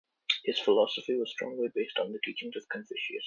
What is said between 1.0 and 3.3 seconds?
was strongly based on the teachings of Confucius.